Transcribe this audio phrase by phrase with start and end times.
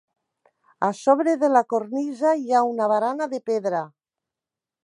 [0.87, 3.87] A sobre de la cornisa hi ha una barana de pedra.